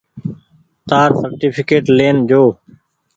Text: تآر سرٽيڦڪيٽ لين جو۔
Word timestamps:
تآر 0.89 1.09
سرٽيڦڪيٽ 1.21 1.85
لين 1.97 2.17
جو۔ 2.29 2.43